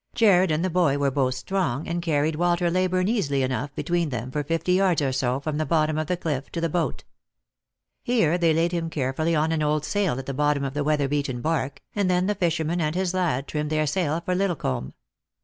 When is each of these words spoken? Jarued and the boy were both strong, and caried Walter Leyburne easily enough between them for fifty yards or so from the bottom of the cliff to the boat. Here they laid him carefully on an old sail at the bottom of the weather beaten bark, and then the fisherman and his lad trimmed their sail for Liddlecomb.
Jarued 0.15 0.49
and 0.49 0.65
the 0.65 0.69
boy 0.71 0.97
were 0.97 1.11
both 1.11 1.35
strong, 1.35 1.87
and 1.87 2.01
caried 2.01 2.35
Walter 2.35 2.71
Leyburne 2.71 3.07
easily 3.07 3.43
enough 3.43 3.75
between 3.75 4.09
them 4.09 4.31
for 4.31 4.43
fifty 4.43 4.73
yards 4.73 4.99
or 4.99 5.11
so 5.11 5.39
from 5.39 5.59
the 5.59 5.63
bottom 5.67 5.99
of 5.99 6.07
the 6.07 6.17
cliff 6.17 6.51
to 6.53 6.59
the 6.59 6.67
boat. 6.69 7.03
Here 8.01 8.39
they 8.39 8.51
laid 8.51 8.71
him 8.71 8.89
carefully 8.89 9.35
on 9.35 9.51
an 9.51 9.61
old 9.61 9.85
sail 9.85 10.17
at 10.17 10.25
the 10.25 10.33
bottom 10.33 10.63
of 10.63 10.73
the 10.73 10.83
weather 10.83 11.07
beaten 11.07 11.39
bark, 11.39 11.81
and 11.95 12.09
then 12.09 12.25
the 12.25 12.33
fisherman 12.33 12.81
and 12.81 12.95
his 12.95 13.13
lad 13.13 13.45
trimmed 13.47 13.69
their 13.69 13.85
sail 13.85 14.19
for 14.25 14.33
Liddlecomb. 14.33 14.93